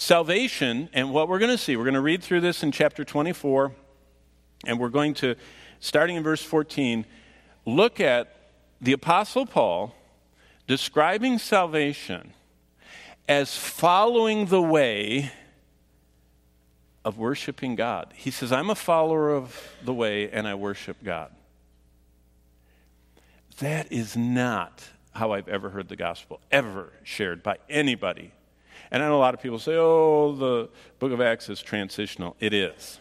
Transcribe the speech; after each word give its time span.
Salvation, 0.00 0.88
and 0.92 1.12
what 1.12 1.28
we're 1.28 1.40
going 1.40 1.50
to 1.50 1.58
see, 1.58 1.76
we're 1.76 1.82
going 1.82 1.94
to 1.94 2.00
read 2.00 2.22
through 2.22 2.40
this 2.40 2.62
in 2.62 2.70
chapter 2.70 3.04
24, 3.04 3.72
and 4.64 4.78
we're 4.78 4.90
going 4.90 5.12
to, 5.14 5.34
starting 5.80 6.14
in 6.14 6.22
verse 6.22 6.40
14, 6.40 7.04
look 7.66 7.98
at 7.98 8.52
the 8.80 8.92
Apostle 8.92 9.44
Paul 9.44 9.92
describing 10.68 11.36
salvation 11.38 12.32
as 13.28 13.56
following 13.56 14.46
the 14.46 14.62
way 14.62 15.32
of 17.04 17.18
worshiping 17.18 17.74
God. 17.74 18.14
He 18.14 18.30
says, 18.30 18.52
I'm 18.52 18.70
a 18.70 18.76
follower 18.76 19.34
of 19.34 19.74
the 19.84 19.92
way 19.92 20.30
and 20.30 20.46
I 20.46 20.54
worship 20.54 20.98
God. 21.02 21.32
That 23.58 23.90
is 23.90 24.16
not 24.16 24.84
how 25.10 25.32
I've 25.32 25.48
ever 25.48 25.70
heard 25.70 25.88
the 25.88 25.96
gospel, 25.96 26.40
ever 26.52 26.92
shared 27.02 27.42
by 27.42 27.56
anybody. 27.68 28.32
And 28.90 29.02
I 29.02 29.08
know 29.08 29.16
a 29.16 29.18
lot 29.18 29.34
of 29.34 29.42
people 29.42 29.58
say, 29.58 29.74
oh, 29.74 30.34
the 30.34 30.68
book 30.98 31.12
of 31.12 31.20
Acts 31.20 31.48
is 31.48 31.60
transitional. 31.60 32.36
It 32.40 32.54
is. 32.54 33.00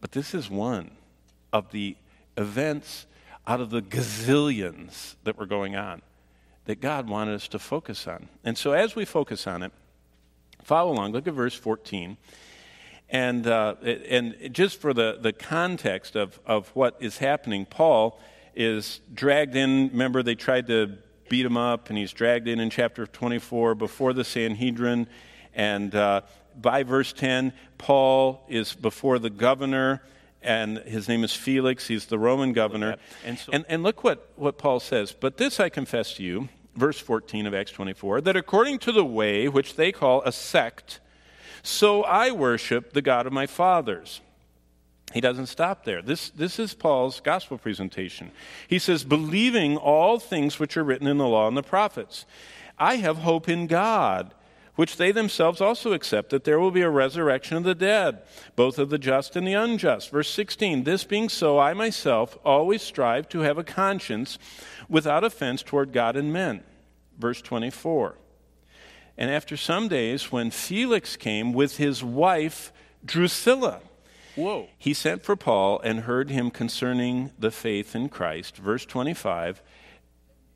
But 0.00 0.12
this 0.12 0.34
is 0.34 0.48
one 0.50 0.92
of 1.52 1.72
the 1.72 1.96
events 2.36 3.06
out 3.46 3.60
of 3.60 3.70
the 3.70 3.82
gazillions 3.82 5.14
that 5.24 5.38
were 5.38 5.46
going 5.46 5.76
on 5.76 6.02
that 6.66 6.80
God 6.80 7.08
wanted 7.08 7.34
us 7.34 7.48
to 7.48 7.58
focus 7.58 8.06
on. 8.06 8.28
And 8.44 8.58
so 8.58 8.72
as 8.72 8.94
we 8.94 9.04
focus 9.04 9.46
on 9.46 9.62
it, 9.62 9.72
follow 10.62 10.92
along. 10.92 11.12
Look 11.12 11.26
at 11.26 11.34
verse 11.34 11.54
14. 11.54 12.16
And, 13.08 13.46
uh, 13.46 13.76
and 13.82 14.50
just 14.52 14.80
for 14.80 14.92
the, 14.92 15.18
the 15.20 15.32
context 15.32 16.16
of, 16.16 16.40
of 16.44 16.68
what 16.70 16.96
is 16.98 17.18
happening, 17.18 17.64
Paul 17.64 18.20
is 18.56 19.00
dragged 19.14 19.54
in. 19.54 19.90
Remember, 19.90 20.22
they 20.24 20.34
tried 20.34 20.66
to 20.66 20.98
beat 21.28 21.46
him 21.46 21.56
up, 21.56 21.88
and 21.88 21.98
he's 21.98 22.12
dragged 22.12 22.48
in 22.48 22.60
in 22.60 22.70
chapter 22.70 23.06
24 23.06 23.74
before 23.74 24.12
the 24.12 24.24
Sanhedrin. 24.24 25.06
And 25.54 25.94
uh, 25.94 26.22
by 26.60 26.82
verse 26.82 27.12
10, 27.12 27.52
Paul 27.78 28.44
is 28.48 28.74
before 28.74 29.18
the 29.18 29.30
governor 29.30 30.02
and 30.46 30.78
his 30.78 31.08
name 31.08 31.24
is 31.24 31.34
Felix. 31.34 31.88
He's 31.88 32.06
the 32.06 32.18
Roman 32.18 32.52
governor. 32.52 32.96
And, 33.24 33.38
so, 33.38 33.50
and, 33.52 33.64
and 33.68 33.82
look 33.82 34.04
what, 34.04 34.30
what 34.36 34.58
Paul 34.58 34.78
says. 34.78 35.12
But 35.12 35.36
this 35.36 35.58
I 35.58 35.68
confess 35.68 36.14
to 36.14 36.22
you, 36.22 36.48
verse 36.76 37.00
14 37.00 37.46
of 37.46 37.54
Acts 37.54 37.72
24, 37.72 38.20
that 38.22 38.36
according 38.36 38.78
to 38.80 38.92
the 38.92 39.04
way 39.04 39.48
which 39.48 39.74
they 39.74 39.90
call 39.90 40.22
a 40.22 40.30
sect, 40.30 41.00
so 41.62 42.04
I 42.04 42.30
worship 42.30 42.92
the 42.92 43.02
God 43.02 43.26
of 43.26 43.32
my 43.32 43.46
fathers. 43.46 44.20
He 45.12 45.20
doesn't 45.20 45.46
stop 45.46 45.84
there. 45.84 46.02
This, 46.02 46.30
this 46.30 46.58
is 46.58 46.74
Paul's 46.74 47.20
gospel 47.20 47.58
presentation. 47.58 48.32
He 48.68 48.78
says, 48.78 49.04
believing 49.04 49.76
all 49.76 50.18
things 50.18 50.58
which 50.58 50.76
are 50.76 50.84
written 50.84 51.06
in 51.06 51.18
the 51.18 51.28
law 51.28 51.48
and 51.48 51.56
the 51.56 51.62
prophets. 51.62 52.26
I 52.78 52.96
have 52.96 53.18
hope 53.18 53.48
in 53.48 53.66
God 53.66 54.34
which 54.76 54.98
they 54.98 55.10
themselves 55.10 55.60
also 55.60 55.92
accept, 55.92 56.30
that 56.30 56.44
there 56.44 56.60
will 56.60 56.70
be 56.70 56.82
a 56.82 56.90
resurrection 56.90 57.56
of 57.56 57.64
the 57.64 57.74
dead, 57.74 58.22
both 58.54 58.78
of 58.78 58.90
the 58.90 58.98
just 58.98 59.34
and 59.34 59.46
the 59.46 59.54
unjust. 59.54 60.10
Verse 60.10 60.30
16 60.30 60.84
This 60.84 61.02
being 61.02 61.28
so, 61.28 61.58
I 61.58 61.74
myself 61.74 62.38
always 62.44 62.82
strive 62.82 63.28
to 63.30 63.40
have 63.40 63.58
a 63.58 63.64
conscience 63.64 64.38
without 64.88 65.24
offense 65.24 65.62
toward 65.62 65.92
God 65.92 66.14
and 66.14 66.32
men. 66.32 66.62
Verse 67.18 67.42
24 67.42 68.16
And 69.16 69.30
after 69.30 69.56
some 69.56 69.88
days, 69.88 70.30
when 70.30 70.50
Felix 70.50 71.16
came 71.16 71.52
with 71.52 71.78
his 71.78 72.04
wife 72.04 72.72
Drusilla, 73.04 73.80
Whoa. 74.36 74.68
He 74.78 74.94
sent 74.94 75.22
for 75.22 75.34
Paul 75.34 75.80
and 75.80 76.00
heard 76.00 76.30
him 76.30 76.50
concerning 76.50 77.32
the 77.38 77.50
faith 77.50 77.96
in 77.96 78.08
Christ. 78.08 78.56
Verse 78.56 78.84
25. 78.84 79.62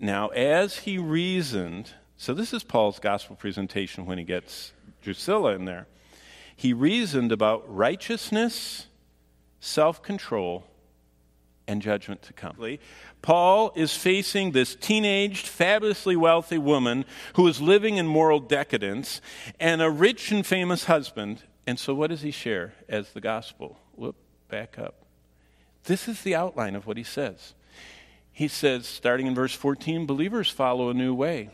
Now, 0.00 0.28
as 0.28 0.78
he 0.78 0.96
reasoned, 0.98 1.90
so, 2.16 2.32
this 2.32 2.52
is 2.52 2.62
Paul's 2.62 3.00
gospel 3.00 3.36
presentation 3.36 4.06
when 4.06 4.18
he 4.18 4.24
gets 4.24 4.72
Drusilla 5.02 5.54
in 5.54 5.64
there. 5.64 5.86
He 6.56 6.72
reasoned 6.72 7.32
about 7.32 7.64
righteousness, 7.68 8.86
self 9.60 10.02
control, 10.02 10.64
and 11.66 11.82
judgment 11.82 12.22
to 12.22 12.32
come. 12.32 12.56
Paul 13.20 13.72
is 13.74 13.96
facing 13.96 14.52
this 14.52 14.74
teenaged, 14.74 15.46
fabulously 15.46 16.14
wealthy 16.14 16.58
woman 16.58 17.04
who 17.34 17.48
is 17.48 17.60
living 17.60 17.96
in 17.96 18.06
moral 18.06 18.38
decadence 18.38 19.20
and 19.58 19.82
a 19.82 19.90
rich 19.90 20.30
and 20.30 20.46
famous 20.46 20.84
husband. 20.84 21.42
And 21.66 21.78
so, 21.78 21.94
what 21.94 22.10
does 22.10 22.22
he 22.22 22.30
share 22.30 22.74
as 22.88 23.12
the 23.12 23.20
gospel? 23.20 23.78
Whoop, 23.94 24.16
back 24.48 24.78
up. 24.78 25.04
This 25.84 26.08
is 26.08 26.22
the 26.22 26.34
outline 26.34 26.74
of 26.76 26.86
what 26.86 26.96
he 26.96 27.04
says. 27.04 27.54
He 28.32 28.48
says, 28.48 28.86
starting 28.86 29.26
in 29.26 29.34
verse 29.34 29.54
14, 29.54 30.06
believers 30.06 30.50
follow 30.50 30.90
a 30.90 30.94
new 30.94 31.14
way 31.14 31.50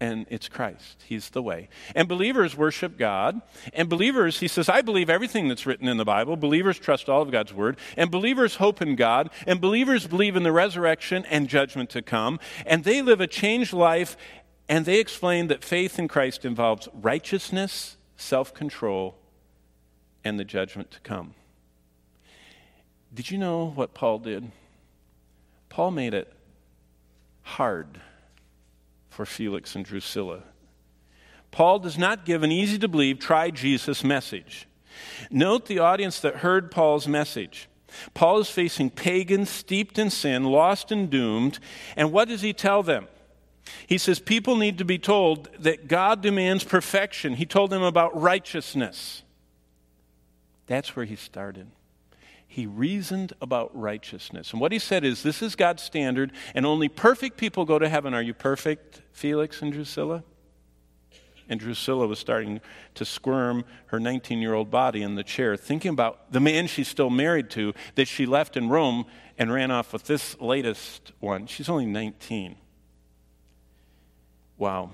and 0.00 0.26
it's 0.30 0.48
Christ. 0.48 1.02
He's 1.06 1.30
the 1.30 1.42
way. 1.42 1.68
And 1.94 2.08
believers 2.08 2.56
worship 2.56 2.96
God. 2.96 3.40
And 3.72 3.88
believers, 3.88 4.40
he 4.40 4.48
says, 4.48 4.68
I 4.68 4.80
believe 4.80 5.10
everything 5.10 5.48
that's 5.48 5.66
written 5.66 5.88
in 5.88 5.96
the 5.96 6.04
Bible. 6.04 6.36
Believers 6.36 6.78
trust 6.78 7.08
all 7.08 7.22
of 7.22 7.30
God's 7.30 7.52
word. 7.52 7.78
And 7.96 8.10
believers 8.10 8.56
hope 8.56 8.80
in 8.80 8.94
God. 8.94 9.30
And 9.46 9.60
believers 9.60 10.06
believe 10.06 10.36
in 10.36 10.44
the 10.44 10.52
resurrection 10.52 11.24
and 11.26 11.48
judgment 11.48 11.90
to 11.90 12.02
come. 12.02 12.38
And 12.64 12.84
they 12.84 13.02
live 13.02 13.20
a 13.20 13.26
changed 13.26 13.72
life. 13.72 14.16
And 14.68 14.84
they 14.84 15.00
explain 15.00 15.48
that 15.48 15.64
faith 15.64 15.98
in 15.98 16.08
Christ 16.08 16.44
involves 16.44 16.88
righteousness, 16.92 17.96
self 18.16 18.54
control, 18.54 19.17
and 20.24 20.38
the 20.38 20.44
judgment 20.44 20.90
to 20.92 21.00
come. 21.00 21.34
Did 23.14 23.30
you 23.30 23.38
know 23.38 23.70
what 23.74 23.94
Paul 23.94 24.18
did? 24.18 24.50
Paul 25.68 25.90
made 25.90 26.14
it 26.14 26.32
hard 27.42 28.00
for 29.08 29.24
Felix 29.24 29.74
and 29.74 29.84
Drusilla. 29.84 30.42
Paul 31.50 31.78
does 31.78 31.96
not 31.96 32.24
give 32.24 32.42
an 32.42 32.52
easy 32.52 32.78
to 32.78 32.88
believe, 32.88 33.18
try 33.18 33.50
Jesus 33.50 34.04
message. 34.04 34.68
Note 35.30 35.66
the 35.66 35.78
audience 35.78 36.20
that 36.20 36.36
heard 36.36 36.70
Paul's 36.70 37.08
message. 37.08 37.68
Paul 38.14 38.40
is 38.40 38.50
facing 38.50 38.90
pagans 38.90 39.48
steeped 39.48 39.98
in 39.98 40.10
sin, 40.10 40.44
lost 40.44 40.92
and 40.92 41.08
doomed. 41.08 41.58
And 41.96 42.12
what 42.12 42.28
does 42.28 42.42
he 42.42 42.52
tell 42.52 42.82
them? 42.82 43.08
He 43.86 43.98
says 43.98 44.18
people 44.18 44.56
need 44.56 44.78
to 44.78 44.84
be 44.84 44.98
told 44.98 45.48
that 45.58 45.88
God 45.88 46.20
demands 46.20 46.64
perfection. 46.64 47.34
He 47.34 47.46
told 47.46 47.70
them 47.70 47.82
about 47.82 48.18
righteousness. 48.20 49.22
That's 50.68 50.94
where 50.94 51.04
he 51.04 51.16
started 51.16 51.66
he 52.48 52.66
reasoned 52.66 53.34
about 53.42 53.78
righteousness. 53.78 54.52
And 54.52 54.60
what 54.60 54.72
he 54.72 54.78
said 54.78 55.04
is 55.04 55.22
this 55.22 55.42
is 55.42 55.54
God's 55.54 55.82
standard, 55.82 56.32
and 56.54 56.64
only 56.64 56.88
perfect 56.88 57.36
people 57.36 57.66
go 57.66 57.78
to 57.78 57.88
heaven. 57.88 58.14
Are 58.14 58.22
you 58.22 58.32
perfect, 58.32 59.02
Felix 59.12 59.60
and 59.60 59.70
Drusilla? 59.70 60.24
And 61.50 61.60
Drusilla 61.60 62.06
was 62.06 62.18
starting 62.18 62.60
to 62.94 63.04
squirm 63.04 63.64
her 63.86 64.00
19 64.00 64.40
year 64.40 64.54
old 64.54 64.70
body 64.70 65.02
in 65.02 65.14
the 65.14 65.22
chair, 65.22 65.56
thinking 65.56 65.90
about 65.90 66.32
the 66.32 66.40
man 66.40 66.66
she's 66.66 66.88
still 66.88 67.10
married 67.10 67.50
to 67.50 67.74
that 67.94 68.08
she 68.08 68.24
left 68.24 68.56
in 68.56 68.70
Rome 68.70 69.04
and 69.36 69.52
ran 69.52 69.70
off 69.70 69.92
with 69.92 70.04
this 70.04 70.38
latest 70.40 71.12
one. 71.20 71.46
She's 71.46 71.68
only 71.68 71.86
19. 71.86 72.56
Wow. 74.56 74.90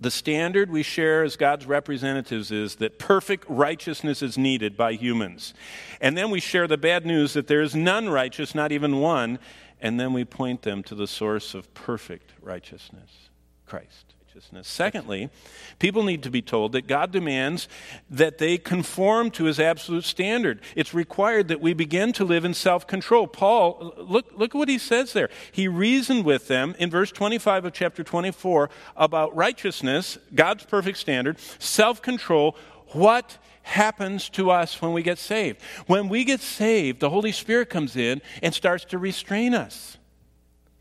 The 0.00 0.10
standard 0.10 0.70
we 0.70 0.82
share 0.82 1.22
as 1.22 1.36
God's 1.36 1.66
representatives 1.66 2.50
is 2.50 2.76
that 2.76 2.98
perfect 2.98 3.44
righteousness 3.48 4.22
is 4.22 4.36
needed 4.36 4.76
by 4.76 4.92
humans. 4.92 5.54
And 6.00 6.16
then 6.16 6.30
we 6.30 6.40
share 6.40 6.66
the 6.66 6.76
bad 6.76 7.06
news 7.06 7.32
that 7.34 7.46
there 7.46 7.62
is 7.62 7.74
none 7.74 8.08
righteous, 8.08 8.54
not 8.54 8.72
even 8.72 9.00
one. 9.00 9.38
And 9.80 10.00
then 10.00 10.12
we 10.12 10.24
point 10.24 10.62
them 10.62 10.82
to 10.84 10.94
the 10.94 11.06
source 11.06 11.54
of 11.54 11.72
perfect 11.74 12.32
righteousness 12.40 13.30
Christ 13.66 14.13
righteousness. 14.34 14.66
Secondly, 14.66 15.30
people 15.78 16.02
need 16.02 16.24
to 16.24 16.30
be 16.30 16.42
told 16.42 16.72
that 16.72 16.88
God 16.88 17.12
demands 17.12 17.68
that 18.10 18.38
they 18.38 18.58
conform 18.58 19.30
to 19.32 19.44
his 19.44 19.60
absolute 19.60 20.02
standard. 20.02 20.60
It's 20.74 20.92
required 20.92 21.46
that 21.48 21.60
we 21.60 21.72
begin 21.72 22.12
to 22.14 22.24
live 22.24 22.44
in 22.44 22.52
self 22.52 22.84
control. 22.84 23.28
Paul, 23.28 23.94
look, 23.96 24.32
look 24.36 24.52
at 24.52 24.58
what 24.58 24.68
he 24.68 24.78
says 24.78 25.12
there. 25.12 25.28
He 25.52 25.68
reasoned 25.68 26.24
with 26.24 26.48
them 26.48 26.74
in 26.80 26.90
verse 26.90 27.12
25 27.12 27.66
of 27.66 27.72
chapter 27.74 28.02
24 28.02 28.70
about 28.96 29.36
righteousness, 29.36 30.18
God's 30.34 30.64
perfect 30.64 30.98
standard, 30.98 31.38
self 31.60 32.02
control. 32.02 32.56
What 32.88 33.38
happens 33.62 34.28
to 34.30 34.50
us 34.50 34.82
when 34.82 34.92
we 34.92 35.04
get 35.04 35.18
saved? 35.18 35.62
When 35.86 36.08
we 36.08 36.24
get 36.24 36.40
saved, 36.40 36.98
the 36.98 37.10
Holy 37.10 37.30
Spirit 37.30 37.70
comes 37.70 37.94
in 37.94 38.20
and 38.42 38.52
starts 38.52 38.84
to 38.86 38.98
restrain 38.98 39.54
us 39.54 39.96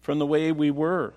from 0.01 0.17
the 0.17 0.25
way 0.25 0.51
we 0.51 0.71
were. 0.71 1.13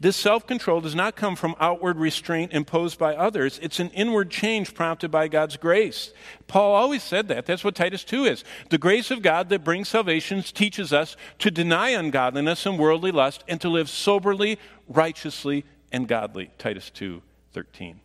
This 0.00 0.16
self 0.16 0.46
control 0.46 0.80
does 0.80 0.94
not 0.94 1.16
come 1.16 1.36
from 1.36 1.54
outward 1.60 1.98
restraint 1.98 2.52
imposed 2.52 2.98
by 2.98 3.14
others. 3.14 3.58
It's 3.62 3.80
an 3.80 3.90
inward 3.90 4.30
change 4.30 4.74
prompted 4.74 5.10
by 5.10 5.28
God's 5.28 5.56
grace. 5.56 6.12
Paul 6.46 6.74
always 6.74 7.02
said 7.02 7.28
that. 7.28 7.46
That's 7.46 7.64
what 7.64 7.74
Titus 7.74 8.04
2 8.04 8.24
is. 8.24 8.44
The 8.70 8.78
grace 8.78 9.10
of 9.10 9.22
God 9.22 9.48
that 9.48 9.64
brings 9.64 9.88
salvation 9.88 10.42
teaches 10.42 10.92
us 10.92 11.16
to 11.38 11.50
deny 11.50 11.90
ungodliness 11.90 12.66
and 12.66 12.78
worldly 12.78 13.12
lust 13.12 13.44
and 13.46 13.60
to 13.60 13.68
live 13.68 13.88
soberly, 13.88 14.58
righteously, 14.88 15.64
and 15.92 16.08
godly. 16.08 16.50
Titus 16.58 16.90
2 16.90 17.22
13. 17.52 18.00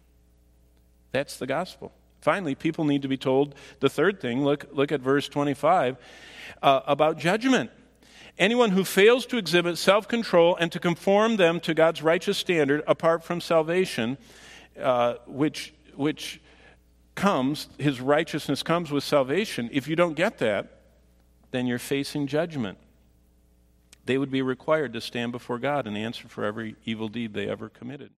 That's 1.12 1.38
the 1.38 1.48
gospel. 1.48 1.92
Finally, 2.22 2.56
people 2.56 2.84
need 2.84 3.02
to 3.02 3.08
be 3.08 3.18
told 3.18 3.56
the 3.80 3.90
third 3.90 4.20
thing. 4.20 4.44
Look, 4.44 4.68
look 4.72 4.92
at 4.92 5.02
verse 5.02 5.28
25 5.28 5.98
uh, 6.62 6.82
about 6.86 7.18
judgment. 7.18 7.72
Anyone 8.40 8.72
who 8.72 8.86
fails 8.86 9.26
to 9.28 9.38
exhibit 9.38 9.78
self 9.78 10.08
control 10.08 10.56
and 10.56 10.72
to 10.72 10.80
conform 10.80 11.36
them 11.36 11.60
to 11.60 11.74
God's 11.74 12.02
righteous 12.02 12.38
standard 12.38 12.82
apart 12.88 13.24
from 13.24 13.42
salvation 13.42 14.18
uh, 14.80 15.16
which, 15.28 15.74
which 15.96 16.40
comes, 17.16 17.68
his 17.78 18.00
righteousness 18.00 18.64
comes 18.64 18.92
with 18.92 19.04
salvation, 19.04 19.70
if 19.74 19.88
you 19.88 19.96
don't 19.96 20.14
get 20.14 20.38
that, 20.38 20.80
then 21.52 21.68
you're 21.68 21.80
facing 21.80 22.28
judgment. 22.28 22.78
They 24.06 24.18
would 24.18 24.32
be 24.32 24.42
required 24.42 24.94
to 24.94 25.02
stand 25.02 25.32
before 25.32 25.60
God 25.60 25.86
and 25.86 25.98
answer 25.98 26.28
for 26.28 26.46
every 26.46 26.76
evil 26.86 27.10
deed 27.10 27.34
they 27.34 27.50
ever 27.50 27.70
committed. 27.70 28.12